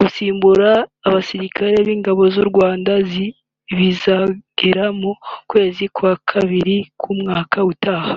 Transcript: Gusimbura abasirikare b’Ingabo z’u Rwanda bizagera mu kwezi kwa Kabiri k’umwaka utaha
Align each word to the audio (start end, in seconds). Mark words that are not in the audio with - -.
Gusimbura 0.00 0.68
abasirikare 1.08 1.76
b’Ingabo 1.86 2.22
z’u 2.34 2.44
Rwanda 2.50 2.92
bizagera 3.76 4.84
mu 5.00 5.12
kwezi 5.50 5.84
kwa 5.96 6.12
Kabiri 6.30 6.76
k’umwaka 7.02 7.58
utaha 7.74 8.14